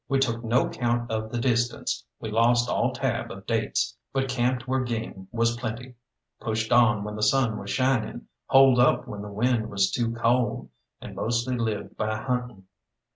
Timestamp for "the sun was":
7.15-7.69